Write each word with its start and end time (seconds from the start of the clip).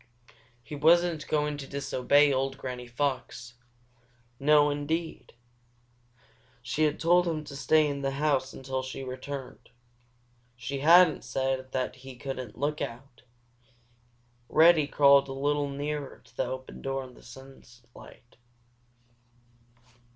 He 0.63 0.75
wasn't 0.75 1.27
going 1.27 1.57
to 1.57 1.67
disobey 1.67 2.33
old 2.33 2.57
Granny 2.57 2.87
Fox. 2.87 3.53
Oh, 3.99 4.07
no! 4.39 4.45
No, 4.63 4.69
indeed! 4.71 5.33
She 6.63 6.85
had 6.85 6.99
told 6.99 7.27
him 7.27 7.43
to 7.43 7.55
stay 7.55 7.85
in 7.87 8.01
the 8.01 8.13
house 8.17 8.51
until 8.51 8.81
she 8.81 9.03
returned. 9.03 9.69
She 10.55 10.79
hadn't 10.79 11.23
said 11.23 11.71
that 11.71 11.97
he 11.97 12.15
couldn't 12.15 12.57
look 12.57 12.81
out! 12.81 13.21
Reddy 14.49 14.87
crawled 14.87 15.27
a 15.27 15.33
little 15.33 15.69
nearer 15.69 16.23
to 16.25 16.35
the 16.35 16.47
open 16.47 16.81
door 16.81 17.03
and 17.03 17.15
the 17.15 17.21
sunlight. 17.21 18.37